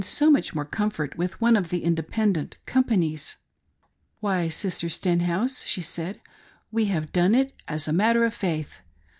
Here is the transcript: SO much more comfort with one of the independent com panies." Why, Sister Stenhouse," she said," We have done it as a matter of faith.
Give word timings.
SO 0.03 0.31
much 0.31 0.55
more 0.55 0.65
comfort 0.65 1.15
with 1.15 1.39
one 1.39 1.55
of 1.55 1.69
the 1.69 1.83
independent 1.83 2.57
com 2.65 2.85
panies." 2.85 3.35
Why, 4.19 4.47
Sister 4.47 4.89
Stenhouse," 4.89 5.61
she 5.61 5.83
said," 5.83 6.19
We 6.71 6.85
have 6.85 7.11
done 7.11 7.35
it 7.35 7.53
as 7.67 7.87
a 7.87 7.93
matter 7.93 8.25
of 8.25 8.33
faith. 8.33 8.79